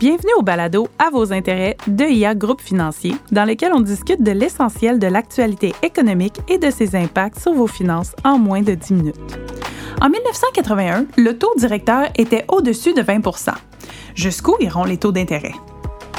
Bienvenue 0.00 0.32
au 0.38 0.42
balado 0.42 0.86
À 1.00 1.10
vos 1.10 1.32
intérêts 1.32 1.76
de 1.88 2.04
IA 2.04 2.36
Groupe 2.36 2.60
Financier, 2.60 3.16
dans 3.32 3.44
lequel 3.44 3.72
on 3.72 3.80
discute 3.80 4.22
de 4.22 4.30
l'essentiel 4.30 5.00
de 5.00 5.08
l'actualité 5.08 5.74
économique 5.82 6.38
et 6.48 6.58
de 6.58 6.70
ses 6.70 6.94
impacts 6.94 7.40
sur 7.40 7.52
vos 7.52 7.66
finances 7.66 8.14
en 8.22 8.38
moins 8.38 8.62
de 8.62 8.74
10 8.74 8.92
minutes. 8.94 9.38
En 10.00 10.08
1981, 10.08 11.06
le 11.16 11.36
taux 11.36 11.52
directeur 11.56 12.06
était 12.16 12.44
au-dessus 12.46 12.94
de 12.94 13.02
20 13.02 13.20
Jusqu'où 14.14 14.54
iront 14.60 14.84
les 14.84 14.98
taux 14.98 15.10
d'intérêt? 15.10 15.54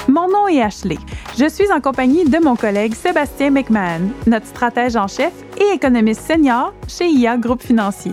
Mon 0.10 0.28
nom 0.28 0.48
est 0.50 0.62
Ashley. 0.62 0.98
Je 1.38 1.48
suis 1.48 1.71
en 1.71 1.80
compagnie 1.80 2.26
de 2.26 2.44
mon 2.44 2.58
collègue 2.58 2.96
Sébastien 2.96 3.52
McMahon, 3.52 4.10
notre 4.28 4.48
stratège 4.48 4.98
en 4.98 5.08
chef 5.08 5.32
et 5.58 5.76
économiste 5.76 6.21
senior 6.21 6.74
chez 6.88 7.08
IA 7.08 7.38
Groupe 7.38 7.62
Financier. 7.62 8.12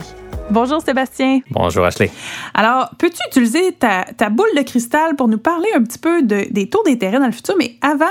Bonjour 0.50 0.80
Sébastien. 0.80 1.40
Bonjour 1.50 1.84
Ashley. 1.84 2.10
Alors, 2.54 2.90
peux-tu 2.98 3.18
utiliser 3.28 3.72
ta, 3.72 4.30
boule 4.30 4.48
de 4.56 4.62
cristal 4.62 5.16
pour 5.16 5.28
nous 5.28 5.38
parler 5.38 5.68
un 5.74 5.82
petit 5.82 5.98
peu 5.98 6.22
des 6.22 6.68
taux 6.68 6.82
d'intérêt 6.84 7.18
dans 7.18 7.26
le 7.26 7.32
futur? 7.32 7.54
Mais 7.58 7.76
avant, 7.82 8.04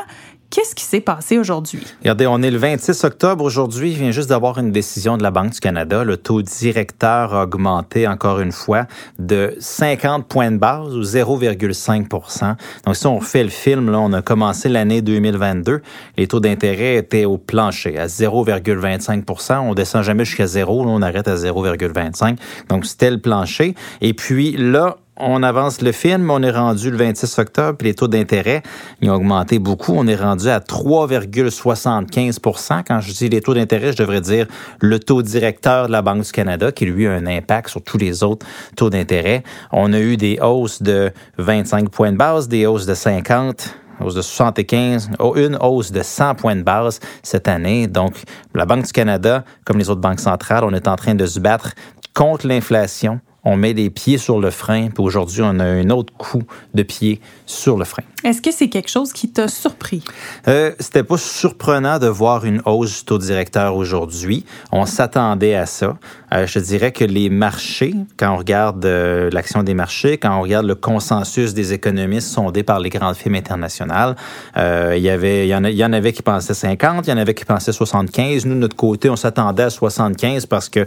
Qu'est-ce 0.55 0.73
qui 0.73 0.85
s'est 0.85 1.01
passé 1.01 1.37
aujourd'hui? 1.37 1.81
Regardez, 1.99 2.27
on 2.27 2.41
est 2.41 2.49
le 2.49 2.57
26 2.57 3.03
octobre 3.03 3.43
aujourd'hui. 3.43 3.91
Il 3.91 3.97
vient 3.97 4.11
juste 4.11 4.29
d'avoir 4.29 4.57
une 4.57 4.71
décision 4.71 5.17
de 5.17 5.23
la 5.23 5.29
Banque 5.29 5.51
du 5.51 5.59
Canada. 5.59 6.05
Le 6.05 6.15
taux 6.15 6.41
directeur 6.41 7.33
a 7.33 7.43
augmenté 7.43 8.07
encore 8.07 8.39
une 8.39 8.53
fois 8.53 8.85
de 9.19 9.53
50 9.59 10.25
points 10.29 10.51
de 10.51 10.57
base 10.57 10.95
ou 10.95 11.01
0,5% 11.01 12.55
Donc, 12.85 12.95
si 12.95 13.05
on 13.05 13.17
refait 13.17 13.43
le 13.43 13.49
film, 13.49 13.91
là, 13.91 13.99
on 13.99 14.13
a 14.13 14.21
commencé 14.21 14.69
l'année 14.69 15.01
2022. 15.01 15.81
Les 16.15 16.27
taux 16.27 16.39
d'intérêt 16.39 16.95
étaient 16.95 17.25
au 17.25 17.37
plancher 17.37 17.99
à 17.99 18.07
0,25% 18.07 19.59
On 19.59 19.73
descend 19.73 20.03
jamais 20.03 20.23
jusqu'à 20.23 20.47
zéro. 20.47 20.85
Là, 20.85 20.91
on 20.91 21.01
arrête 21.01 21.27
à 21.27 21.35
0,25. 21.35 22.37
Donc, 22.69 22.85
c'était 22.85 23.11
le 23.11 23.19
plancher. 23.19 23.75
Et 23.99 24.13
puis 24.13 24.55
là, 24.55 24.95
on 25.17 25.43
avance 25.43 25.81
le 25.81 25.91
film, 25.91 26.29
on 26.29 26.41
est 26.43 26.51
rendu 26.51 26.91
le 26.91 26.97
26 26.97 27.39
octobre, 27.39 27.77
puis 27.77 27.87
les 27.87 27.93
taux 27.93 28.07
d'intérêt, 28.07 28.63
ont 29.01 29.11
augmenté 29.11 29.59
beaucoup. 29.59 29.93
On 29.95 30.07
est 30.07 30.15
rendu 30.15 30.49
à 30.49 30.59
3,75% 30.59 32.83
Quand 32.85 32.99
je 32.99 33.13
dis 33.13 33.29
les 33.29 33.41
taux 33.41 33.53
d'intérêt, 33.53 33.93
je 33.93 33.97
devrais 33.97 34.21
dire 34.21 34.47
le 34.81 34.99
taux 34.99 35.21
directeur 35.21 35.87
de 35.87 35.91
la 35.91 36.01
Banque 36.01 36.23
du 36.23 36.31
Canada, 36.31 36.71
qui 36.71 36.85
lui 36.85 37.07
a 37.07 37.13
un 37.13 37.27
impact 37.27 37.69
sur 37.69 37.81
tous 37.81 37.97
les 37.97 38.23
autres 38.23 38.45
taux 38.75 38.89
d'intérêt. 38.89 39.43
On 39.71 39.93
a 39.93 39.99
eu 39.99 40.17
des 40.17 40.39
hausses 40.41 40.81
de 40.81 41.11
25 41.37 41.89
points 41.89 42.11
de 42.11 42.17
base, 42.17 42.47
des 42.47 42.65
hausses 42.65 42.85
de 42.85 42.93
50 42.93 43.75
hausse 44.01 44.15
de 44.15 44.21
75, 44.21 45.11
une 45.37 45.57
hausse 45.61 45.93
de 45.93 46.03
100 46.03 46.35
points 46.35 46.57
de 46.57 46.63
base 46.63 46.99
cette 47.23 47.47
année. 47.47 47.87
Donc, 47.87 48.23
la 48.53 48.65
Banque 48.65 48.85
du 48.85 48.91
Canada, 48.91 49.45
comme 49.63 49.77
les 49.77 49.89
autres 49.89 50.01
banques 50.01 50.19
centrales, 50.19 50.65
on 50.65 50.73
est 50.73 50.89
en 50.89 50.97
train 50.97 51.15
de 51.15 51.25
se 51.25 51.39
battre 51.39 51.71
contre 52.13 52.45
l'inflation 52.45 53.21
on 53.45 53.55
met 53.55 53.73
des 53.73 53.89
pieds 53.89 54.17
sur 54.17 54.39
le 54.39 54.49
frein, 54.49 54.89
puis 54.89 55.03
aujourd'hui, 55.03 55.41
on 55.43 55.59
a 55.59 55.63
un 55.65 55.89
autre 55.91 56.11
coup 56.17 56.43
de 56.73 56.83
pied 56.83 57.21
sur 57.45 57.77
le 57.77 57.85
frein. 57.85 58.03
Est-ce 58.23 58.41
que 58.41 58.51
c'est 58.51 58.69
quelque 58.69 58.89
chose 58.89 59.13
qui 59.13 59.29
t'a 59.29 59.47
surpris? 59.47 60.03
Euh, 60.47 60.71
C'était 60.79 61.03
pas 61.03 61.17
surprenant 61.17 61.99
de 61.99 62.07
voir 62.07 62.43
une 62.43 62.61
hausse 62.65 62.99
du 62.99 63.05
taux 63.05 63.19
directeur 63.19 63.75
aujourd'hui. 63.75 64.43
On 64.71 64.87
s'attendait 64.87 65.53
à 65.53 65.67
ça. 65.67 65.97
Euh, 66.35 66.47
je 66.47 66.59
dirais 66.59 66.91
que 66.91 67.05
les 67.05 67.29
marchés, 67.29 67.93
quand 68.17 68.33
on 68.33 68.37
regarde 68.37 68.83
euh, 68.85 69.29
l'action 69.31 69.63
des 69.63 69.73
marchés, 69.73 70.17
quand 70.17 70.37
on 70.37 70.41
regarde 70.41 70.65
le 70.65 70.75
consensus 70.75 71.53
des 71.53 71.71
économistes 71.73 72.27
sondés 72.27 72.63
par 72.63 72.79
les 72.79 72.89
grandes 72.89 73.15
firmes 73.15 73.35
internationales, 73.35 74.15
euh, 74.57 74.95
il 74.97 75.03
y 75.03 75.09
avait, 75.09 75.47
il 75.47 75.49
y, 75.49 75.55
en 75.55 75.63
il 75.63 75.75
y 75.75 75.85
en 75.85 75.93
avait 75.93 76.11
qui 76.11 76.23
pensaient 76.23 76.53
50, 76.53 77.07
il 77.07 77.11
y 77.11 77.13
en 77.13 77.17
avait 77.17 77.33
qui 77.33 77.45
pensaient 77.45 77.71
75. 77.71 78.45
Nous, 78.45 78.55
de 78.55 78.59
notre 78.59 78.75
côté, 78.75 79.09
on 79.09 79.15
s'attendait 79.15 79.63
à 79.63 79.69
75 79.69 80.45
parce 80.45 80.67
que 80.67 80.85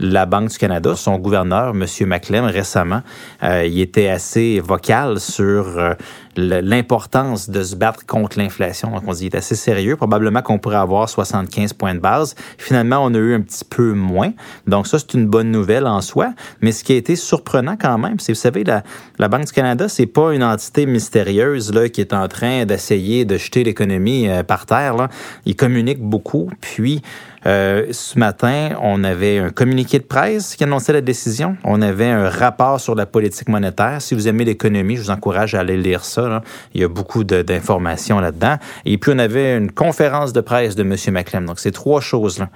la 0.00 0.26
Banque 0.26 0.50
du 0.50 0.58
Canada, 0.58 0.94
son 0.96 1.16
gouverneur, 1.18 1.74
M. 1.74 1.84
McLean, 2.06 2.46
récemment, 2.46 3.02
il 3.42 3.80
était 3.80 4.08
assez 4.08 4.60
vocal 4.60 5.20
sur 5.20 5.96
l'importance 6.38 7.50
de 7.50 7.62
se 7.62 7.74
battre 7.74 8.06
contre 8.06 8.38
l'inflation. 8.38 8.90
Donc, 8.90 9.02
on 9.06 9.12
dit, 9.12 9.26
il 9.26 9.34
est 9.34 9.36
assez 9.36 9.56
sérieux. 9.56 9.96
Probablement 9.96 10.40
qu'on 10.40 10.58
pourrait 10.58 10.76
avoir 10.76 11.08
75 11.08 11.72
points 11.72 11.94
de 11.94 12.00
base. 12.00 12.34
Finalement, 12.58 13.04
on 13.04 13.12
a 13.14 13.18
eu 13.18 13.34
un 13.34 13.40
petit 13.40 13.64
peu 13.64 13.92
moins. 13.92 14.32
Donc, 14.66 14.86
ça, 14.86 14.98
c'est 14.98 15.14
une 15.14 15.26
bonne 15.26 15.50
nouvelle 15.50 15.86
en 15.86 16.00
soi. 16.00 16.32
Mais 16.60 16.72
ce 16.72 16.84
qui 16.84 16.92
a 16.92 16.96
été 16.96 17.16
surprenant 17.16 17.76
quand 17.76 17.98
même, 17.98 18.20
c'est, 18.20 18.32
vous 18.32 18.38
savez, 18.38 18.62
la, 18.64 18.82
la 19.18 19.28
Banque 19.28 19.46
du 19.46 19.52
Canada, 19.52 19.88
c'est 19.88 20.06
pas 20.06 20.32
une 20.32 20.44
entité 20.44 20.86
mystérieuse 20.86 21.72
là, 21.72 21.88
qui 21.88 22.00
est 22.00 22.12
en 22.12 22.28
train 22.28 22.64
d'essayer 22.64 23.24
de 23.24 23.36
jeter 23.36 23.64
l'économie 23.64 24.28
euh, 24.28 24.42
par 24.42 24.66
terre. 24.66 24.94
Là. 24.96 25.08
Ils 25.44 25.56
communiquent 25.56 26.02
beaucoup. 26.02 26.50
Puis, 26.60 27.02
euh, 27.46 27.86
ce 27.92 28.18
matin, 28.18 28.70
on 28.82 29.04
avait 29.04 29.38
un 29.38 29.50
communiqué 29.50 29.98
de 29.98 30.04
presse 30.04 30.56
qui 30.56 30.64
annonçait 30.64 30.92
la 30.92 31.00
décision. 31.00 31.56
On 31.64 31.80
avait 31.82 32.08
un 32.08 32.28
rapport 32.28 32.80
sur 32.80 32.94
la 32.94 33.06
politique 33.06 33.48
monétaire. 33.48 34.02
Si 34.02 34.14
vous 34.14 34.28
aimez 34.28 34.44
l'économie, 34.44 34.96
je 34.96 35.02
vous 35.02 35.10
encourage 35.10 35.54
à 35.54 35.60
aller 35.60 35.76
lire 35.76 36.04
ça. 36.04 36.42
Il 36.74 36.80
y 36.80 36.84
a 36.84 36.88
beaucoup 36.88 37.24
d'informations 37.24 38.20
là-dedans. 38.20 38.56
Et 38.84 38.98
puis, 38.98 39.12
on 39.14 39.18
avait 39.18 39.56
une 39.56 39.70
conférence 39.70 40.32
de 40.32 40.40
presse 40.40 40.74
de 40.74 40.82
M. 40.82 40.96
McClem. 41.12 41.46
Donc, 41.46 41.58
c'est 41.58 41.72
trois 41.72 42.00
choses-là. 42.00 42.48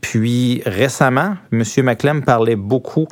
Puis, 0.00 0.62
récemment, 0.64 1.36
M. 1.52 1.62
McClem 1.78 2.22
parlait 2.22 2.56
beaucoup 2.56 3.06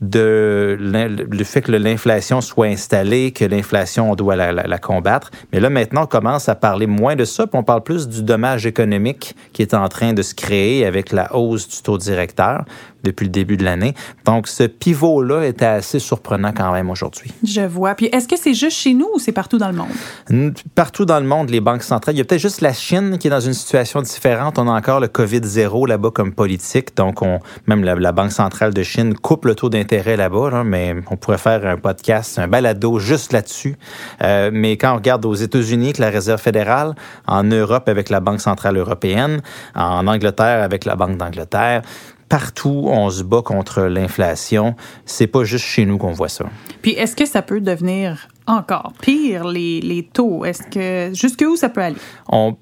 de 0.00 0.78
le 0.80 1.44
fait 1.44 1.60
que 1.60 1.72
l'inflation 1.72 2.40
soit 2.40 2.66
installée, 2.66 3.32
que 3.32 3.44
l'inflation, 3.44 4.10
on 4.10 4.14
doit 4.14 4.34
la, 4.34 4.52
la, 4.52 4.78
combattre. 4.78 5.30
Mais 5.52 5.60
là, 5.60 5.68
maintenant, 5.68 6.04
on 6.04 6.06
commence 6.06 6.48
à 6.48 6.54
parler 6.54 6.86
moins 6.86 7.16
de 7.16 7.24
ça, 7.24 7.46
puis 7.46 7.58
on 7.58 7.62
parle 7.62 7.82
plus 7.82 8.08
du 8.08 8.22
dommage 8.22 8.64
économique 8.64 9.36
qui 9.52 9.60
est 9.60 9.74
en 9.74 9.88
train 9.88 10.14
de 10.14 10.22
se 10.22 10.34
créer 10.34 10.86
avec 10.86 11.12
la 11.12 11.34
hausse 11.36 11.68
du 11.68 11.82
taux 11.82 11.98
directeur 11.98 12.64
depuis 13.02 13.24
le 13.24 13.30
début 13.30 13.56
de 13.56 13.64
l'année. 13.64 13.94
Donc, 14.24 14.46
ce 14.46 14.64
pivot-là 14.64 15.44
était 15.44 15.66
assez 15.66 15.98
surprenant 15.98 16.52
quand 16.54 16.72
même 16.72 16.90
aujourd'hui. 16.90 17.32
Je 17.42 17.62
vois. 17.62 17.94
Puis, 17.94 18.06
est-ce 18.06 18.28
que 18.28 18.36
c'est 18.36 18.54
juste 18.54 18.76
chez 18.76 18.94
nous 18.94 19.08
ou 19.14 19.18
c'est 19.18 19.32
partout 19.32 19.58
dans 19.58 19.70
le 19.70 19.76
monde? 19.76 20.54
Partout 20.74 21.04
dans 21.04 21.20
le 21.20 21.26
monde, 21.26 21.50
les 21.50 21.60
banques 21.60 21.82
centrales. 21.82 22.14
Il 22.14 22.18
y 22.18 22.20
a 22.20 22.24
peut-être 22.24 22.40
juste 22.40 22.60
la 22.60 22.72
Chine 22.72 23.18
qui 23.18 23.28
est 23.28 23.30
dans 23.30 23.40
une 23.40 23.54
situation 23.54 24.02
différente. 24.02 24.58
On 24.58 24.68
a 24.68 24.72
encore 24.72 25.00
le 25.00 25.08
COVID-0 25.08 25.88
là-bas 25.88 26.10
comme 26.10 26.32
politique. 26.32 26.96
Donc, 26.96 27.22
on, 27.22 27.40
même 27.66 27.84
la, 27.84 28.12
Banque 28.12 28.32
centrale 28.32 28.74
de 28.74 28.82
Chine 28.82 29.14
coupe 29.14 29.44
le 29.44 29.54
taux 29.54 29.68
d'intérêt 29.70 29.89
là-bas. 29.98 30.64
mais 30.64 30.94
on 31.10 31.16
pourrait 31.16 31.38
faire 31.38 31.66
un 31.66 31.76
podcast, 31.76 32.38
un 32.38 32.48
balado 32.48 32.98
juste 32.98 33.32
là-dessus. 33.32 33.76
Euh, 34.22 34.50
mais 34.52 34.76
quand 34.76 34.92
on 34.92 34.96
regarde 34.96 35.24
aux 35.24 35.34
États-Unis 35.34 35.86
avec 35.86 35.98
la 35.98 36.10
Réserve 36.10 36.40
fédérale, 36.40 36.94
en 37.26 37.42
Europe 37.42 37.88
avec 37.88 38.10
la 38.10 38.20
Banque 38.20 38.40
centrale 38.40 38.76
européenne, 38.76 39.42
en 39.74 40.06
Angleterre 40.06 40.62
avec 40.62 40.84
la 40.84 40.96
Banque 40.96 41.16
d'Angleterre, 41.16 41.82
partout 42.28 42.86
on 42.88 43.10
se 43.10 43.22
bat 43.22 43.42
contre 43.42 43.82
l'inflation. 43.82 44.76
C'est 45.04 45.26
pas 45.26 45.44
juste 45.44 45.64
chez 45.64 45.84
nous 45.84 45.98
qu'on 45.98 46.12
voit 46.12 46.28
ça. 46.28 46.46
Puis 46.82 46.92
est-ce 46.92 47.16
que 47.16 47.26
ça 47.26 47.42
peut 47.42 47.60
devenir 47.60 48.28
encore 48.50 48.92
pire 49.00 49.44
les, 49.44 49.80
les 49.80 50.02
taux 50.02 50.44
Est-ce 50.44 50.62
que 50.62 51.14
jusqu'où 51.14 51.56
ça 51.56 51.68
peut 51.68 51.82
aller? 51.82 51.96
On, 52.28 52.56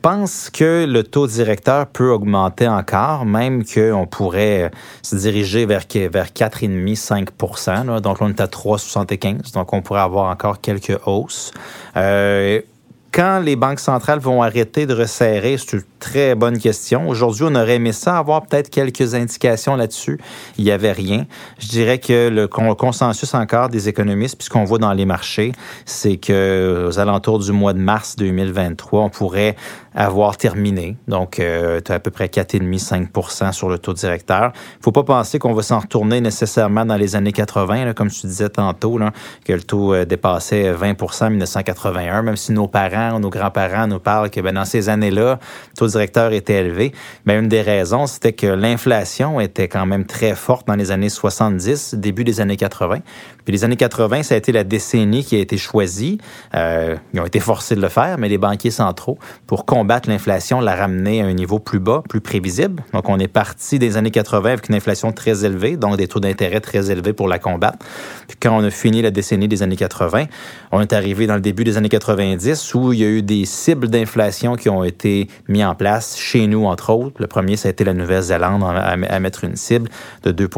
pense 0.00 0.50
que 0.50 0.84
le 0.86 1.02
taux 1.02 1.26
directeur 1.26 1.86
peut 1.86 2.10
augmenter 2.10 2.68
encore, 2.68 3.24
même 3.24 3.64
qu'on 3.64 4.06
pourrait 4.06 4.70
se 5.02 5.16
diriger 5.16 5.66
vers 5.66 5.84
vers 5.94 6.26
4,5-5% 6.26 8.00
Donc 8.00 8.18
on 8.20 8.28
est 8.28 8.40
à 8.40 8.46
3,75. 8.46 9.52
Donc 9.52 9.72
on 9.72 9.82
pourrait 9.82 10.00
avoir 10.00 10.30
encore 10.30 10.60
quelques 10.60 10.98
hausses. 11.06 11.52
Euh, 11.96 12.60
quand 13.16 13.40
les 13.40 13.56
banques 13.56 13.80
centrales 13.80 14.18
vont 14.18 14.42
arrêter 14.42 14.84
de 14.84 14.92
resserrer, 14.92 15.56
c'est 15.56 15.78
une 15.78 15.82
très 16.00 16.34
bonne 16.34 16.58
question. 16.58 17.08
Aujourd'hui, 17.08 17.44
on 17.48 17.54
aurait 17.54 17.76
aimé 17.76 17.92
ça 17.92 18.18
avoir 18.18 18.42
peut-être 18.42 18.68
quelques 18.68 19.14
indications 19.14 19.74
là-dessus. 19.74 20.20
Il 20.58 20.64
n'y 20.64 20.70
avait 20.70 20.92
rien. 20.92 21.24
Je 21.58 21.68
dirais 21.68 21.98
que 21.98 22.28
le 22.28 22.46
consensus 22.46 23.32
encore 23.32 23.70
des 23.70 23.88
économistes, 23.88 24.36
puisqu'on 24.36 24.64
voit 24.64 24.76
dans 24.76 24.92
les 24.92 25.06
marchés, 25.06 25.52
c'est 25.86 26.18
que 26.18 26.88
aux 26.90 26.98
alentours 26.98 27.38
du 27.38 27.52
mois 27.52 27.72
de 27.72 27.78
mars 27.78 28.16
2023, 28.16 29.04
on 29.04 29.08
pourrait 29.08 29.56
avoir 29.96 30.36
terminé. 30.36 30.98
Donc, 31.08 31.40
euh, 31.40 31.80
tu 31.82 31.90
as 31.90 31.94
à 31.94 31.98
peu 31.98 32.10
près 32.10 32.26
4,5-5 32.26 33.52
sur 33.52 33.70
le 33.70 33.78
taux 33.78 33.94
directeur. 33.94 34.52
Il 34.54 34.82
faut 34.82 34.92
pas 34.92 35.04
penser 35.04 35.38
qu'on 35.38 35.54
va 35.54 35.62
s'en 35.62 35.78
retourner 35.78 36.20
nécessairement 36.20 36.84
dans 36.84 36.96
les 36.96 37.16
années 37.16 37.32
80, 37.32 37.94
comme 37.94 38.10
tu 38.10 38.26
disais 38.26 38.50
tantôt, 38.50 39.00
que 39.44 39.52
le 39.54 39.62
taux 39.62 39.94
euh, 39.94 40.04
dépassait 40.04 40.70
20% 40.70 41.24
en 41.24 41.30
1981, 41.30 42.22
même 42.22 42.36
si 42.36 42.52
nos 42.52 42.68
parents, 42.68 43.05
nos 43.18 43.30
grands-parents 43.30 43.86
nous 43.86 43.98
parlent 43.98 44.30
que 44.30 44.40
ben, 44.40 44.54
dans 44.54 44.64
ces 44.64 44.88
années-là, 44.88 45.38
le 45.72 45.76
taux 45.76 45.86
directeur 45.86 46.32
était 46.32 46.54
élevé. 46.54 46.92
Mais 47.24 47.38
une 47.38 47.48
des 47.48 47.62
raisons, 47.62 48.06
c'était 48.06 48.32
que 48.32 48.46
l'inflation 48.46 49.40
était 49.40 49.68
quand 49.68 49.86
même 49.86 50.04
très 50.04 50.34
forte 50.34 50.66
dans 50.66 50.74
les 50.74 50.90
années 50.90 51.08
70, 51.08 51.94
début 51.94 52.24
des 52.24 52.40
années 52.40 52.56
80. 52.56 53.00
Puis 53.44 53.52
les 53.52 53.64
années 53.64 53.76
80, 53.76 54.24
ça 54.24 54.34
a 54.34 54.38
été 54.38 54.50
la 54.50 54.64
décennie 54.64 55.24
qui 55.24 55.36
a 55.36 55.38
été 55.38 55.56
choisie. 55.56 56.18
Euh, 56.54 56.96
ils 57.14 57.20
ont 57.20 57.26
été 57.26 57.38
forcés 57.38 57.76
de 57.76 57.80
le 57.80 57.88
faire, 57.88 58.18
mais 58.18 58.28
les 58.28 58.38
banquiers 58.38 58.72
centraux, 58.72 59.18
pour 59.46 59.64
combattre 59.64 60.08
l'inflation, 60.08 60.60
la 60.60 60.74
ramener 60.74 61.22
à 61.22 61.26
un 61.26 61.32
niveau 61.32 61.60
plus 61.60 61.78
bas, 61.78 62.02
plus 62.08 62.20
prévisible. 62.20 62.82
Donc, 62.92 63.08
on 63.08 63.18
est 63.20 63.28
parti 63.28 63.78
des 63.78 63.96
années 63.96 64.10
80 64.10 64.50
avec 64.50 64.68
une 64.68 64.74
inflation 64.74 65.12
très 65.12 65.44
élevée, 65.44 65.76
donc 65.76 65.96
des 65.96 66.08
taux 66.08 66.18
d'intérêt 66.18 66.60
très 66.60 66.90
élevés 66.90 67.12
pour 67.12 67.28
la 67.28 67.38
combattre. 67.38 67.78
Puis 68.26 68.36
quand 68.40 68.56
on 68.56 68.64
a 68.64 68.70
fini 68.70 69.00
la 69.00 69.12
décennie 69.12 69.46
des 69.48 69.62
années 69.62 69.76
80, 69.76 70.24
on 70.72 70.80
est 70.80 70.92
arrivé 70.92 71.26
dans 71.26 71.34
le 71.34 71.40
début 71.40 71.62
des 71.62 71.76
années 71.76 71.88
90 71.88 72.74
où 72.74 72.85
où 72.86 72.92
il 72.92 73.00
y 73.00 73.04
a 73.04 73.08
eu 73.08 73.22
des 73.22 73.44
cibles 73.44 73.88
d'inflation 73.88 74.56
qui 74.56 74.68
ont 74.68 74.84
été 74.84 75.28
mis 75.48 75.64
en 75.64 75.74
place 75.74 76.16
chez 76.16 76.46
nous, 76.46 76.64
entre 76.64 76.92
autres. 76.92 77.16
Le 77.18 77.26
premier, 77.26 77.56
ça 77.56 77.68
a 77.68 77.70
été 77.70 77.84
la 77.84 77.94
Nouvelle-Zélande 77.94 78.62
à, 78.64 79.20
mettre 79.20 79.44
une 79.44 79.56
cible 79.56 79.88
de 80.22 80.32
2 80.32 80.48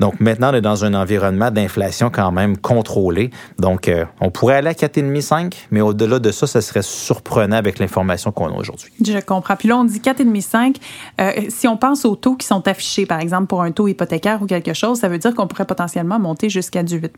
Donc 0.00 0.20
maintenant, 0.20 0.50
on 0.52 0.54
est 0.54 0.60
dans 0.60 0.84
un 0.84 0.94
environnement 0.94 1.50
d'inflation 1.50 2.10
quand 2.10 2.32
même 2.32 2.56
contrôlé. 2.56 3.30
Donc, 3.58 3.88
euh, 3.88 4.04
on 4.20 4.30
pourrait 4.30 4.56
aller 4.56 4.68
à 4.68 4.72
4,5-5, 4.72 5.52
mais 5.70 5.80
au-delà 5.80 6.18
de 6.18 6.30
ça, 6.30 6.46
ça 6.46 6.60
serait 6.60 6.82
surprenant 6.82 7.56
avec 7.56 7.78
l'information 7.78 8.32
qu'on 8.32 8.48
a 8.48 8.56
aujourd'hui. 8.56 8.92
Je 9.04 9.18
comprends. 9.20 9.56
Puis 9.56 9.68
là, 9.68 9.76
on 9.76 9.84
dit 9.84 10.00
4,5-5. 10.00 10.76
Euh, 11.20 11.30
si 11.48 11.68
on 11.68 11.76
pense 11.76 12.04
aux 12.04 12.16
taux 12.16 12.36
qui 12.36 12.46
sont 12.46 12.66
affichés, 12.66 13.06
par 13.06 13.20
exemple, 13.20 13.46
pour 13.46 13.62
un 13.62 13.70
taux 13.70 13.88
hypothécaire 13.88 14.42
ou 14.42 14.46
quelque 14.46 14.74
chose, 14.74 14.98
ça 14.98 15.08
veut 15.08 15.18
dire 15.18 15.34
qu'on 15.34 15.46
pourrait 15.46 15.64
potentiellement 15.64 16.18
monter 16.18 16.48
jusqu'à 16.48 16.82
du 16.82 16.96
8 16.96 17.16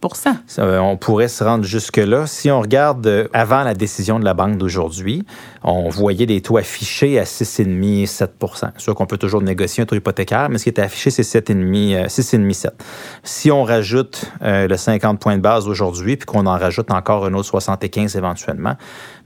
On 0.58 0.96
pourrait 0.96 1.28
se 1.28 1.44
rendre 1.44 1.64
jusque-là. 1.64 2.26
Si 2.26 2.50
on 2.50 2.60
regarde 2.60 3.06
euh, 3.06 3.28
avant 3.32 3.62
la 3.62 3.74
décision 3.74 4.18
de 4.18 4.24
la 4.24 4.33
banque 4.34 4.58
d'aujourd'hui, 4.58 5.24
on 5.62 5.88
voyait 5.88 6.26
des 6.26 6.40
taux 6.40 6.56
affichés 6.56 7.18
à 7.18 7.24
6,5 7.24 8.06
7 8.06 8.32
C'est 8.76 8.80
sûr 8.80 8.94
qu'on 8.94 9.06
peut 9.06 9.18
toujours 9.18 9.42
négocier 9.42 9.82
un 9.82 9.86
taux 9.86 9.96
hypothécaire, 9.96 10.48
mais 10.50 10.58
ce 10.58 10.64
qui 10.64 10.68
était 10.68 10.82
affiché, 10.82 11.10
c'est 11.10 11.22
7,5 11.22 12.06
6,5 12.06 12.52
7 12.52 12.84
Si 13.22 13.50
on 13.50 13.64
rajoute 13.64 14.30
euh, 14.42 14.68
le 14.68 14.76
50 14.76 15.18
points 15.18 15.36
de 15.36 15.42
base 15.42 15.66
aujourd'hui, 15.66 16.16
puis 16.16 16.26
qu'on 16.26 16.46
en 16.46 16.58
rajoute 16.58 16.90
encore 16.90 17.24
un 17.24 17.34
autre 17.34 17.48
75 17.48 18.16
éventuellement, 18.16 18.74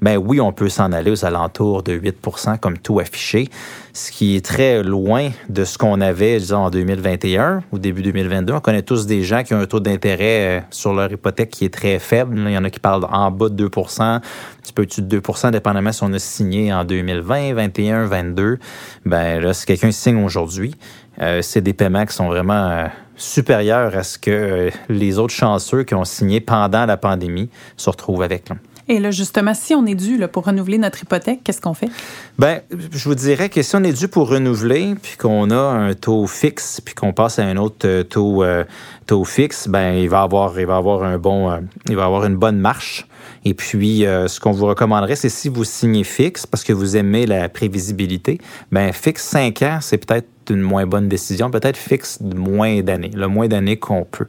ben 0.00 0.16
oui, 0.16 0.40
on 0.40 0.52
peut 0.52 0.68
s'en 0.68 0.92
aller 0.92 1.10
aux 1.10 1.24
alentours 1.24 1.82
de 1.82 1.98
8% 1.98 2.58
comme 2.58 2.78
taux 2.78 3.00
affiché, 3.00 3.48
ce 3.92 4.12
qui 4.12 4.36
est 4.36 4.44
très 4.44 4.82
loin 4.82 5.30
de 5.48 5.64
ce 5.64 5.76
qu'on 5.76 6.00
avait, 6.00 6.38
disons, 6.38 6.58
en 6.58 6.70
2021 6.70 7.64
ou 7.72 7.78
début 7.78 8.02
2022. 8.02 8.52
On 8.52 8.60
connaît 8.60 8.82
tous 8.82 9.06
des 9.06 9.22
gens 9.22 9.42
qui 9.42 9.54
ont 9.54 9.60
un 9.60 9.66
taux 9.66 9.80
d'intérêt 9.80 10.58
euh, 10.58 10.60
sur 10.70 10.92
leur 10.92 11.10
hypothèque 11.10 11.50
qui 11.50 11.64
est 11.64 11.74
très 11.74 11.98
faible. 11.98 12.38
Il 12.38 12.52
y 12.52 12.58
en 12.58 12.64
a 12.64 12.70
qui 12.70 12.80
parlent 12.80 13.06
en 13.10 13.30
bas 13.30 13.48
de 13.48 13.54
2 13.54 13.70
un 13.98 14.20
petit 14.62 14.72
peu 14.72 14.86
au-dessus 14.98 15.02
de 15.02 15.20
2 15.20 15.50
dépendamment 15.50 15.92
si 15.92 16.02
on 16.02 16.12
a 16.12 16.18
signé 16.18 16.72
en 16.72 16.84
2020, 16.84 17.54
2021, 17.54 18.08
2022. 18.08 18.58
Ben 19.06 19.40
là, 19.40 19.54
si 19.54 19.66
quelqu'un 19.66 19.90
signe 19.90 20.22
aujourd'hui, 20.24 20.74
euh, 21.20 21.42
c'est 21.42 21.60
des 21.60 21.72
paiements 21.72 22.06
qui 22.06 22.14
sont 22.14 22.28
vraiment 22.28 22.68
euh, 22.68 22.86
supérieurs 23.16 23.96
à 23.96 24.02
ce 24.02 24.18
que 24.18 24.70
les 24.88 25.18
autres 25.18 25.34
chanceux 25.34 25.84
qui 25.84 25.94
ont 25.94 26.04
signé 26.04 26.40
pendant 26.40 26.86
la 26.86 26.96
pandémie 26.96 27.50
se 27.76 27.90
retrouvent 27.90 28.22
avec. 28.22 28.50
Et 28.88 29.00
là, 29.00 29.10
justement, 29.10 29.52
si 29.52 29.74
on 29.74 29.84
est 29.84 29.94
dû 29.94 30.16
là, 30.16 30.28
pour 30.28 30.46
renouveler 30.46 30.78
notre 30.78 31.02
hypothèque, 31.02 31.40
qu'est-ce 31.44 31.60
qu'on 31.60 31.74
fait? 31.74 31.90
Bien, 32.38 32.60
je 32.70 33.04
vous 33.08 33.14
dirais 33.14 33.50
que 33.50 33.60
si 33.62 33.76
on 33.76 33.84
est 33.84 33.92
dû 33.92 34.08
pour 34.08 34.30
renouveler, 34.30 34.94
puis 35.02 35.16
qu'on 35.18 35.50
a 35.50 35.58
un 35.58 35.92
taux 35.94 36.26
fixe, 36.26 36.80
puis 36.80 36.94
qu'on 36.94 37.12
passe 37.12 37.38
à 37.38 37.44
un 37.44 37.58
autre 37.58 37.86
euh, 37.86 38.02
taux, 38.02 38.42
euh, 38.42 38.64
taux 39.06 39.24
fixe, 39.24 39.68
ben 39.68 39.92
il 39.92 40.08
va 40.08 40.22
avoir, 40.22 40.58
il 40.58 40.66
va 40.66 40.76
avoir 40.76 41.02
un 41.02 41.18
bon, 41.18 41.50
euh, 41.50 41.58
il 41.88 41.96
va 41.96 42.06
avoir 42.06 42.24
une 42.24 42.36
bonne 42.36 42.58
marche. 42.58 43.06
Et 43.44 43.54
puis, 43.54 44.00
ce 44.00 44.40
qu'on 44.40 44.50
vous 44.50 44.66
recommanderait, 44.66 45.14
c'est 45.14 45.28
si 45.28 45.48
vous 45.48 45.64
signez 45.64 46.04
fixe, 46.04 46.44
parce 46.44 46.64
que 46.64 46.72
vous 46.72 46.96
aimez 46.96 47.24
la 47.24 47.48
prévisibilité, 47.48 48.38
ben 48.72 48.92
fixe 48.92 49.22
5 49.24 49.62
ans, 49.62 49.78
c'est 49.80 50.04
peut-être 50.04 50.26
une 50.50 50.60
moins 50.60 50.86
bonne 50.86 51.08
décision, 51.08 51.50
peut-être 51.50 51.76
fixe 51.76 52.20
moins 52.20 52.80
d'années, 52.80 53.10
le 53.14 53.28
moins 53.28 53.48
d'années 53.48 53.76
qu'on 53.76 54.04
peut. 54.04 54.26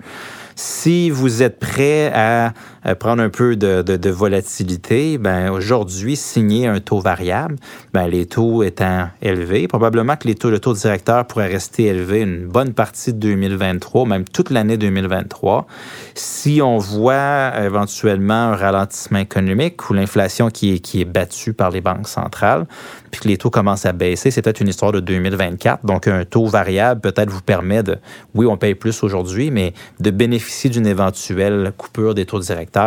Si 0.55 1.09
vous 1.09 1.41
êtes 1.41 1.57
prêt 1.57 2.11
à, 2.13 2.53
prendre 2.95 3.21
un 3.21 3.29
peu 3.29 3.55
de, 3.55 4.09
volatilité, 4.09 5.17
ben 5.17 5.51
aujourd'hui, 5.51 6.15
signer 6.15 6.67
un 6.67 6.79
taux 6.79 6.99
variable, 6.99 7.55
ben 7.93 8.07
les 8.07 8.25
taux 8.25 8.63
étant 8.63 9.09
élevés, 9.21 9.67
probablement 9.67 10.15
que 10.15 10.27
les 10.27 10.35
taux, 10.35 10.49
le 10.49 10.59
taux 10.59 10.73
directeur 10.73 11.25
pourrait 11.25 11.47
rester 11.47 11.85
élevé 11.85 12.21
une 12.21 12.47
bonne 12.47 12.73
partie 12.73 13.13
de 13.13 13.19
2023, 13.19 14.05
même 14.05 14.25
toute 14.25 14.49
l'année 14.49 14.77
2023. 14.77 15.67
Si 16.15 16.61
on 16.61 16.77
voit 16.77 17.51
éventuellement 17.63 18.33
un 18.33 18.55
ralentissement 18.55 19.19
économique 19.19 19.89
ou 19.89 19.93
l'inflation 19.93 20.49
qui 20.49 20.75
est, 20.75 20.79
qui 20.79 21.01
est 21.01 21.05
battue 21.05 21.53
par 21.53 21.71
les 21.71 21.81
banques 21.81 22.07
centrales, 22.07 22.65
puis 23.11 23.21
que 23.21 23.27
les 23.27 23.37
taux 23.37 23.49
commencent 23.49 23.85
à 23.85 23.93
baisser, 23.93 24.31
c'est 24.31 24.41
peut-être 24.41 24.61
une 24.61 24.67
histoire 24.67 24.91
de 24.91 24.99
2024. 24.99 25.85
Donc, 25.85 26.07
un 26.07 26.25
taux 26.25 26.45
variable 26.45 27.01
peut-être 27.01 27.29
vous 27.29 27.41
permet 27.41 27.83
de, 27.83 27.97
oui, 28.35 28.45
on 28.45 28.57
paye 28.57 28.75
plus 28.75 29.03
aujourd'hui, 29.03 29.51
mais 29.51 29.73
de 29.99 30.11
bénéficier 30.11 30.69
d'une 30.69 30.87
éventuelle 30.87 31.71
coupure 31.77 32.15
des 32.15 32.25
taux 32.25 32.39
directeurs. 32.39 32.78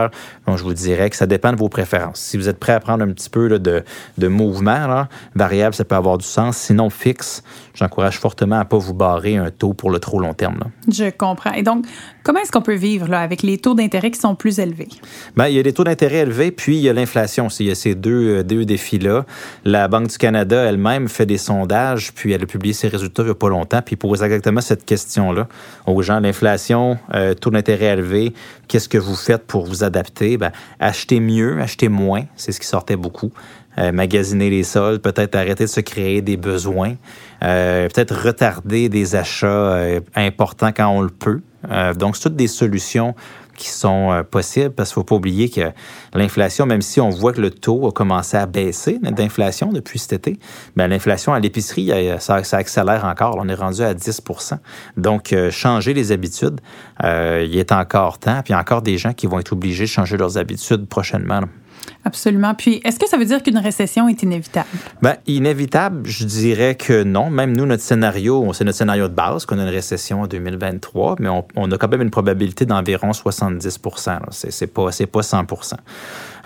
Donc, 0.47 0.59
je 0.59 0.65
vous 0.65 0.75
dirais 0.75 1.11
que 1.11 1.17
ça 1.17 1.27
dépend 1.27 1.53
de 1.53 1.57
vos 1.57 1.69
préférences. 1.69 2.21
Si 2.21 2.37
vous 2.37 2.49
êtes 2.49 2.59
prêt 2.59 2.73
à 2.73 2.81
prendre 2.81 3.05
un 3.05 3.13
petit 3.13 3.31
peu 3.31 3.59
de, 3.59 4.29
mouvement, 4.29 5.07
variable, 5.35 5.75
ça 5.75 5.85
peut 5.85 5.95
avoir 5.95 6.19
du 6.19 6.27
sens. 6.27 6.57
Sinon, 6.57 6.91
fixe, 6.91 7.43
j'encourage 7.75 8.19
fortement 8.19 8.57
à 8.57 8.61
ne 8.61 8.69
pas 8.69 8.79
vous 8.79 8.95
barrer 8.95 9.37
un 9.37 9.51
taux 9.51 9.73
pour 9.73 9.91
le 9.91 9.99
trop 9.99 10.21
long 10.21 10.35
terme. 10.35 10.65
Je 10.89 11.11
comprends. 11.11 11.61
Donc, 11.63 11.87
comment 12.23 12.41
est-ce 12.41 12.53
qu'on 12.53 12.63
peut 12.63 12.75
vivre 12.75 13.13
avec 13.13 13.43
les 13.43 13.59
taux 13.59 13.75
d'intérêt 13.75 14.11
qui 14.11 14.21
sont 14.21 14.35
plus 14.35 14.59
élevés? 14.59 14.89
Bien, 15.37 15.49
il 15.49 15.55
y 15.55 15.59
a 15.59 15.63
des 15.63 15.73
taux 15.73 15.85
d'intérêt 15.85 16.19
élevés, 16.19 16.51
puis 16.51 16.77
il 16.77 16.83
y 16.83 16.89
a 16.89 16.93
l'inflation. 16.93 17.49
Il 17.61 17.67
y 17.67 17.71
a 17.71 17.75
ces 17.75 17.95
deux, 17.95 18.39
euh, 18.39 18.65
défis-là. 18.65 19.25
La 19.65 19.89
Banque 19.89 20.09
du 20.09 20.19
Canada 20.19 20.63
elle-même 20.65 21.09
fait 21.09 21.27
des 21.27 21.39
sondages, 21.39 22.13
puis 22.13 22.33
elle 22.33 22.43
a 22.43 22.47
publié 22.47 22.75
ses 22.75 22.89
résultats 22.89 23.23
il 23.23 23.27
n'y 23.27 23.31
a 23.33 23.35
pas 23.35 23.49
longtemps, 23.49 23.83
puis 23.83 23.97
pose 23.97 24.23
exactement 24.23 24.61
cette 24.61 24.85
question-là 24.85 25.49
aux 25.87 26.03
gens. 26.03 26.21
L'inflation, 26.21 26.99
euh, 27.15 27.35
taux 27.35 27.51
d'intérêt 27.51 27.87
élevé, 27.87 28.33
qu'est-ce 28.69 28.89
que 28.89 28.99
vous 28.99 29.15
faites 29.15 29.47
pour 29.47 29.67
vous 29.67 29.85
adapter? 29.85 30.37
Bien, 30.37 30.53
achetez 30.81 31.21
mieux, 31.21 31.61
achetez 31.61 31.89
moins, 31.89 32.25
c'est 32.37 32.53
ce 32.53 32.61
qui 32.61 32.67
sortait 32.67 32.97
beaucoup. 32.97 33.33
Euh, 33.79 33.91
magasiner 33.91 34.51
les 34.51 34.65
sols, 34.65 35.01
peut-être 35.01 35.35
arrêter 35.35 35.65
de 35.65 35.69
se 35.69 35.81
créer 35.81 36.21
des 36.21 36.37
besoins, 36.37 36.95
peut-être 37.41 38.15
retarder 38.15 38.89
des 38.89 39.17
achats 39.17 39.79
importants 40.15 40.73
quand 40.73 40.89
on 40.89 41.01
le 41.01 41.09
peut. 41.09 41.41
Donc, 41.95 42.17
c'est 42.17 42.23
toutes 42.23 42.37
des 42.37 42.49
solutions 42.49 43.15
qui 43.57 43.69
sont 43.69 44.11
euh, 44.11 44.23
possibles 44.23 44.71
parce 44.71 44.91
qu'il 44.91 45.01
ne 45.01 45.03
faut 45.03 45.07
pas 45.07 45.15
oublier 45.17 45.49
que 45.49 45.73
l'inflation, 46.15 46.67
même 46.67 46.83
si 46.83 47.01
on 47.01 47.11
voit 47.11 47.33
que 47.33 47.41
le 47.41 47.51
taux 47.51 47.87
a 47.87 47.93
commencé 47.93 48.37
à 48.37 48.47
baisser 48.47 48.99
d'inflation 48.99 49.73
depuis 49.73 49.99
cet 49.99 50.13
été, 50.13 50.39
bien, 50.77 50.89
l'inflation 50.89 51.33
à 51.33 51.41
l'épicerie, 51.41 51.93
ça, 52.19 52.41
accélère 52.53 53.05
encore. 53.05 53.37
On 53.39 53.49
est 53.49 53.55
rendu 53.55 53.83
à 53.83 53.95
10% 53.95 54.59
Donc, 54.97 55.33
euh, 55.33 55.51
changer 55.51 55.95
les 55.95 56.13
habitudes, 56.13 56.61
euh, 57.05 57.47
il 57.49 57.57
est 57.57 57.73
encore 57.73 58.19
temps. 58.19 58.43
Puis 58.43 58.51
il 58.51 58.53
y 58.53 58.57
a 58.57 58.61
encore 58.61 58.83
des 58.83 58.99
gens 58.99 59.13
qui 59.13 59.27
vont 59.27 59.39
être 59.39 59.53
obligés 59.53 59.85
de 59.85 59.89
changer 59.89 60.17
leurs 60.17 60.39
habitudes 60.39 60.87
prochainement. 60.87 61.43
Absolument. 62.05 62.55
Puis, 62.55 62.81
est-ce 62.85 62.99
que 62.99 63.09
ça 63.09 63.17
veut 63.17 63.25
dire 63.25 63.43
qu'une 63.43 63.59
récession 63.59 64.09
est 64.09 64.23
inévitable? 64.23 64.69
Bien, 65.01 65.17
inévitable, 65.27 66.03
je 66.05 66.25
dirais 66.25 66.75
que 66.75 67.03
non. 67.05 67.31
Même 67.31 67.57
nous, 67.57 67.67
notre 67.67 67.83
scénario, 67.83 68.53
c'est 68.53 68.65
notre 68.65 68.79
scénario 68.79 69.09
de 69.09 69.15
base, 69.15 69.47
qu'on 69.47 69.59
a 69.59 69.63
une 69.63 69.69
récession 69.69 70.23
en 70.23 70.27
2023, 70.27 71.17
mais 71.21 71.29
on, 71.29 71.71
a 71.71 71.79
quand 71.79 71.89
même 71.89 72.03
une 72.03 72.11
probabilité 72.11 72.67
d'environ 72.67 73.13
70 73.13 73.79
C'est 74.31 74.67
pas, 74.67 74.85
pas 74.85 75.21
100% 75.21 75.75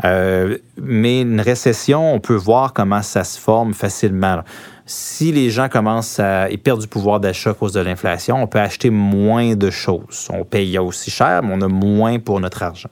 euh, 0.05 0.58
Mais 0.81 1.23
une 1.23 1.40
récession, 1.40 2.14
on 2.14 2.20
peut 2.20 2.34
voir 2.34 2.72
comment 2.72 3.02
ça 3.02 3.25
se 3.25 3.38
forme 3.40 3.72
facilement 3.72 4.43
si 4.86 5.32
les 5.32 5.50
gens 5.50 5.68
commencent 5.68 6.20
à 6.20 6.48
ils 6.48 6.58
perdent 6.58 6.80
du 6.80 6.86
pouvoir 6.86 7.18
d'achat 7.18 7.50
à 7.50 7.54
cause 7.54 7.72
de 7.72 7.80
l'inflation, 7.80 8.40
on 8.40 8.46
peut 8.46 8.60
acheter 8.60 8.90
moins 8.90 9.56
de 9.56 9.68
choses. 9.68 10.28
On 10.32 10.44
paye 10.44 10.78
aussi 10.78 11.10
cher, 11.10 11.42
mais 11.42 11.52
on 11.52 11.60
a 11.60 11.68
moins 11.68 12.20
pour 12.20 12.38
notre 12.38 12.62
argent. 12.62 12.88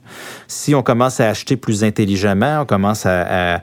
Si 0.48 0.74
on 0.74 0.82
commence 0.82 1.20
à 1.20 1.28
acheter 1.28 1.56
plus 1.56 1.84
intelligemment, 1.84 2.62
on 2.62 2.66
commence 2.66 3.06
à, 3.06 3.60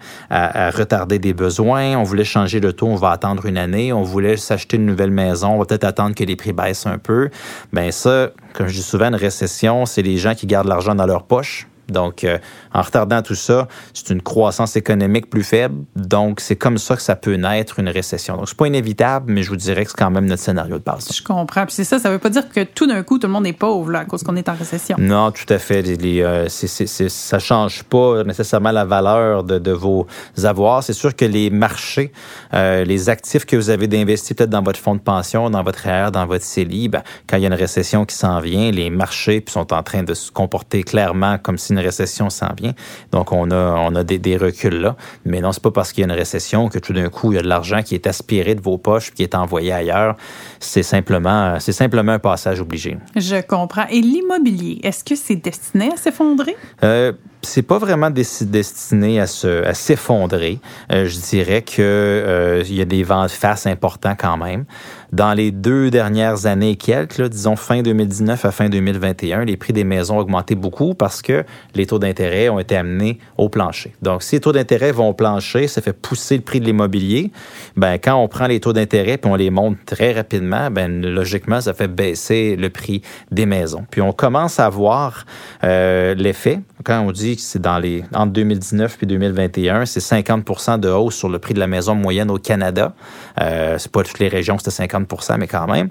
retarder 0.71 1.19
des 1.19 1.33
besoins, 1.33 1.97
on 1.97 2.03
voulait 2.03 2.23
changer 2.23 2.61
le 2.61 2.71
taux, 2.71 2.87
on 2.87 2.95
va 2.95 3.11
attendre 3.11 3.45
une 3.45 3.57
année, 3.57 3.91
on 3.91 4.03
voulait 4.03 4.37
s'acheter 4.37 4.77
une 4.77 4.85
nouvelle 4.85 5.11
maison, 5.11 5.49
on 5.55 5.59
va 5.59 5.65
peut-être 5.65 5.83
attendre 5.83 6.15
que 6.15 6.23
les 6.23 6.37
prix 6.37 6.53
baissent 6.53 6.85
un 6.85 6.97
peu. 6.97 7.29
Ben 7.73 7.91
ça, 7.91 8.29
comme 8.53 8.67
je 8.67 8.75
dis 8.75 8.83
souvent, 8.83 9.07
une 9.07 9.15
récession, 9.15 9.85
c'est 9.85 10.01
les 10.01 10.17
gens 10.17 10.35
qui 10.35 10.47
gardent 10.47 10.69
l'argent 10.69 10.95
dans 10.95 11.05
leur 11.05 11.23
poche 11.23 11.67
donc, 11.91 12.23
euh, 12.23 12.37
en 12.73 12.81
retardant 12.81 13.21
tout 13.21 13.35
ça, 13.35 13.67
c'est 13.93 14.09
une 14.09 14.21
croissance 14.21 14.75
économique 14.75 15.29
plus 15.29 15.43
faible. 15.43 15.75
Donc, 15.95 16.39
c'est 16.39 16.55
comme 16.55 16.77
ça 16.77 16.95
que 16.95 17.01
ça 17.01 17.15
peut 17.15 17.35
naître 17.35 17.79
une 17.79 17.89
récession. 17.89 18.37
Donc, 18.37 18.49
c'est 18.49 18.57
pas 18.57 18.67
inévitable, 18.67 19.31
mais 19.31 19.43
je 19.43 19.49
vous 19.49 19.55
dirais 19.55 19.83
que 19.85 19.91
c'est 19.91 19.97
quand 19.97 20.11
même 20.11 20.25
notre 20.25 20.41
scénario 20.41 20.77
de 20.77 20.83
base. 20.83 21.09
Je 21.13 21.21
comprends. 21.21 21.65
Puis 21.65 21.75
c'est 21.75 21.83
ça, 21.83 21.99
ça 21.99 22.09
veut 22.09 22.19
pas 22.19 22.29
dire 22.29 22.49
que 22.49 22.63
tout 22.63 22.87
d'un 22.87 23.03
coup, 23.03 23.19
tout 23.19 23.27
le 23.27 23.33
monde 23.33 23.45
est 23.47 23.53
pauvre 23.53 23.91
là, 23.91 23.99
à 23.99 24.05
cause 24.05 24.23
qu'on 24.23 24.35
est 24.35 24.49
en 24.49 24.55
récession. 24.55 24.97
Non, 24.99 25.31
tout 25.31 25.51
à 25.53 25.59
fait. 25.59 25.81
Les, 25.81 26.21
euh, 26.21 26.47
ça 26.49 27.39
change 27.39 27.83
pas 27.83 28.23
nécessairement 28.23 28.71
la 28.71 28.85
valeur 28.85 29.43
de, 29.43 29.71
vos 29.71 30.07
avoirs. 30.43 30.83
C'est 30.83 30.93
sûr 30.93 31.15
que 31.15 31.25
les 31.25 31.49
marchés, 31.49 32.11
euh, 32.53 32.83
les 32.83 33.09
actifs 33.09 33.45
que 33.45 33.55
vous 33.55 33.69
avez 33.69 33.87
d'investir 33.87 34.35
peut-être 34.35 34.49
dans 34.49 34.63
votre 34.63 34.79
fonds 34.79 34.95
de 34.95 35.01
pension, 35.01 35.49
dans 35.49 35.63
votre 35.63 35.87
RR, 35.87 36.11
dans 36.11 36.25
votre 36.25 36.43
CELI, 36.43 36.89
ben, 36.89 37.03
quand 37.27 37.37
il 37.37 37.43
y 37.43 37.45
a 37.45 37.47
une 37.47 37.53
récession 37.53 38.05
qui 38.05 38.15
s'en 38.15 38.39
vient, 38.39 38.71
les 38.71 38.89
marchés 38.89 39.43
sont 39.51 39.73
en 39.73 39.83
train 39.83 40.03
de 40.03 40.13
se 40.13 40.31
comporter 40.31 40.83
clairement 40.83 41.37
comme 41.37 41.57
si 41.57 41.73
une 41.73 41.79
récession 41.81 42.29
s'en 42.29 42.53
vient. 42.57 42.73
Donc, 43.11 43.31
on 43.31 43.51
a, 43.51 43.75
on 43.77 43.95
a 43.95 44.03
des, 44.03 44.37
reculs 44.37 44.79
là. 44.79 44.95
Mais 45.25 45.41
non, 45.41 45.51
c'est 45.51 45.63
pas 45.63 45.71
parce 45.71 45.91
qu'il 45.91 46.01
y 46.01 46.05
a 46.05 46.13
une 46.13 46.17
récession 46.17 46.69
que 46.69 46.79
tout 46.79 46.93
d'un 46.93 47.09
coup, 47.09 47.31
il 47.31 47.35
y 47.35 47.39
a 47.39 47.41
de 47.41 47.47
l'argent 47.47 47.81
qui 47.83 47.95
est 47.95 48.07
aspiré 48.07 48.55
de 48.55 48.61
vos 48.61 48.77
poches 48.77 49.11
qui 49.11 49.23
est 49.23 49.35
envoyé 49.35 49.71
ailleurs. 49.71 50.15
C'est 50.59 50.83
simplement, 50.83 51.59
c'est 51.59 51.71
simplement 51.71 52.13
un 52.13 52.19
passage 52.19 52.61
obligé. 52.61 52.97
Je 53.15 53.41
comprends. 53.41 53.87
Et 53.89 54.01
l'immobilier, 54.01 54.79
est-ce 54.83 55.03
que 55.03 55.15
c'est 55.15 55.35
destiné 55.35 55.91
à 55.91 55.97
s'effondrer? 55.97 56.55
Euh, 56.83 57.11
c'est 57.41 57.63
pas 57.63 57.77
vraiment 57.77 58.09
destiné 58.11 59.19
à, 59.19 59.27
se, 59.27 59.63
à 59.65 59.73
s'effondrer. 59.73 60.59
Euh, 60.91 61.07
je 61.07 61.19
dirais 61.19 61.61
que 61.63 61.81
euh, 61.81 62.63
il 62.67 62.75
y 62.75 62.81
a 62.81 62.85
des 62.85 63.03
vents 63.03 63.23
de 63.23 63.31
face 63.31 63.65
importants 63.65 64.15
quand 64.17 64.37
même. 64.37 64.65
Dans 65.11 65.33
les 65.33 65.51
deux 65.51 65.91
dernières 65.91 66.45
années 66.45 66.77
quelques, 66.77 67.21
disons 67.21 67.57
fin 67.57 67.81
2019 67.81 68.45
à 68.45 68.51
fin 68.51 68.69
2021, 68.69 69.43
les 69.43 69.57
prix 69.57 69.73
des 69.73 69.83
maisons 69.83 70.15
ont 70.15 70.19
augmenté 70.19 70.55
beaucoup 70.55 70.93
parce 70.93 71.21
que 71.21 71.43
les 71.75 71.85
taux 71.85 71.99
d'intérêt 71.99 72.47
ont 72.47 72.59
été 72.59 72.77
amenés 72.77 73.19
au 73.37 73.49
plancher. 73.49 73.93
Donc, 74.01 74.23
si 74.23 74.35
les 74.35 74.39
taux 74.39 74.53
d'intérêt 74.53 74.93
vont 74.93 75.09
au 75.09 75.13
plancher, 75.13 75.67
ça 75.67 75.81
fait 75.81 75.91
pousser 75.91 76.37
le 76.37 76.43
prix 76.43 76.61
de 76.61 76.65
l'immobilier. 76.65 77.29
Ben, 77.75 77.95
quand 77.95 78.15
on 78.15 78.29
prend 78.29 78.47
les 78.47 78.61
taux 78.61 78.71
d'intérêt 78.71 79.17
puis 79.17 79.29
on 79.29 79.35
les 79.35 79.49
monte 79.49 79.75
très 79.85 80.13
rapidement, 80.13 80.71
ben, 80.71 81.05
logiquement, 81.05 81.59
ça 81.59 81.73
fait 81.73 81.89
baisser 81.89 82.55
le 82.55 82.69
prix 82.69 83.01
des 83.31 83.45
maisons. 83.45 83.85
Puis 83.91 83.99
on 83.99 84.13
commence 84.13 84.61
à 84.61 84.69
voir 84.69 85.25
euh, 85.65 86.15
l'effet. 86.15 86.61
Quand 86.85 87.01
on 87.01 87.11
dit 87.11 87.35
que 87.35 87.41
c'est 87.41 87.61
dans 87.61 87.79
les 87.79 88.05
entre 88.13 88.31
2019 88.31 88.97
puis 88.97 89.07
2021, 89.07 89.85
c'est 89.85 89.99
50% 89.99 90.79
de 90.79 90.87
hausse 90.87 91.15
sur 91.15 91.27
le 91.27 91.37
prix 91.37 91.53
de 91.53 91.59
la 91.59 91.67
maison 91.67 91.95
moyenne 91.95 92.31
au 92.31 92.37
Canada. 92.37 92.93
Euh, 93.41 93.77
c'est 93.77 93.91
pas 93.91 94.03
toutes 94.03 94.19
les 94.19 94.29
régions, 94.29 94.57
c'était 94.57 94.71
50 94.71 95.00
mais 95.37 95.47
quand 95.47 95.67
même. 95.67 95.89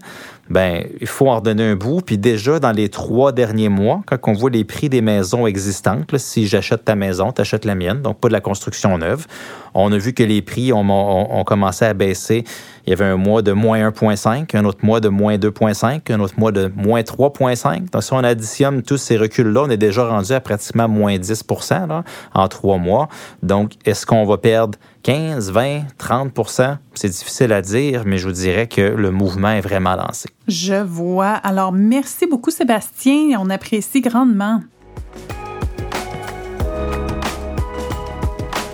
Ben, 0.48 0.84
il 1.00 1.06
faut 1.06 1.28
en 1.28 1.40
donner 1.40 1.62
un 1.62 1.76
bout. 1.76 2.00
Puis 2.00 2.18
déjà, 2.18 2.58
dans 2.58 2.72
les 2.72 2.88
trois 2.88 3.32
derniers 3.32 3.68
mois, 3.68 4.02
quand 4.06 4.18
on 4.26 4.32
voit 4.32 4.50
les 4.50 4.64
prix 4.64 4.88
des 4.88 5.00
maisons 5.00 5.46
existantes, 5.46 6.16
si 6.18 6.48
j'achète 6.48 6.84
ta 6.84 6.96
maison, 6.96 7.32
tu 7.32 7.42
la 7.64 7.74
mienne, 7.74 8.02
donc 8.02 8.18
pas 8.18 8.28
de 8.28 8.32
la 8.32 8.40
construction 8.40 8.98
neuve, 8.98 9.26
on 9.74 9.92
a 9.92 9.98
vu 9.98 10.12
que 10.12 10.24
les 10.24 10.42
prix 10.42 10.72
ont 10.72 11.44
commencé 11.46 11.84
à 11.84 11.94
baisser. 11.94 12.44
Il 12.90 12.94
y 12.94 13.00
avait 13.00 13.12
un 13.12 13.16
mois 13.16 13.40
de 13.40 13.52
moins 13.52 13.88
1,5, 13.88 14.56
un 14.56 14.64
autre 14.64 14.84
mois 14.84 14.98
de 14.98 15.08
moins 15.08 15.36
2,5, 15.36 16.12
un 16.12 16.18
autre 16.18 16.34
mois 16.36 16.50
de 16.50 16.72
moins 16.74 17.02
3,5. 17.02 17.88
Donc, 17.88 18.02
si 18.02 18.12
on 18.12 18.18
additionne 18.18 18.82
tous 18.82 18.96
ces 18.96 19.16
reculs-là, 19.16 19.62
on 19.66 19.70
est 19.70 19.76
déjà 19.76 20.08
rendu 20.08 20.32
à 20.32 20.40
pratiquement 20.40 20.88
moins 20.88 21.16
10 21.16 21.44
là, 21.70 22.02
en 22.34 22.48
trois 22.48 22.78
mois. 22.78 23.08
Donc, 23.44 23.74
est-ce 23.84 24.04
qu'on 24.04 24.26
va 24.26 24.38
perdre 24.38 24.76
15, 25.04 25.52
20, 25.52 25.82
30% 26.00 26.78
C'est 26.94 27.10
difficile 27.10 27.52
à 27.52 27.62
dire, 27.62 28.02
mais 28.06 28.18
je 28.18 28.26
vous 28.26 28.34
dirais 28.34 28.66
que 28.66 28.80
le 28.80 29.12
mouvement 29.12 29.50
est 29.50 29.60
vraiment 29.60 29.94
lancé. 29.94 30.28
Je 30.48 30.82
vois. 30.82 31.34
Alors, 31.34 31.70
merci 31.70 32.26
beaucoup, 32.26 32.50
Sébastien. 32.50 33.38
On 33.38 33.50
apprécie 33.50 34.00
grandement. 34.00 34.62